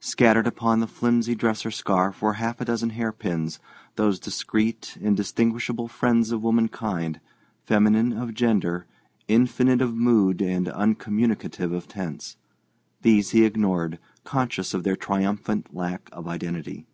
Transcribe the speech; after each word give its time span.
Scattered 0.00 0.48
upon 0.48 0.80
the 0.80 0.88
flimsy 0.88 1.36
dresser 1.36 1.70
scarf 1.70 2.20
were 2.20 2.32
half 2.32 2.60
a 2.60 2.64
dozen 2.64 2.90
hairpins—those 2.90 4.18
discreet, 4.18 4.96
indistinguishable 5.00 5.86
friends 5.86 6.32
of 6.32 6.42
womankind, 6.42 7.20
feminine 7.62 8.12
of 8.12 8.34
gender, 8.34 8.86
infinite 9.28 9.80
of 9.80 9.94
mood 9.94 10.42
and 10.42 10.66
uncommunicative 10.68 11.70
of 11.70 11.86
tense. 11.86 12.36
These 13.02 13.30
he 13.30 13.44
ignored, 13.44 14.00
conscious 14.24 14.74
of 14.74 14.82
their 14.82 14.96
triumphant 14.96 15.72
lack 15.72 16.08
of 16.12 16.26
identity. 16.26 16.88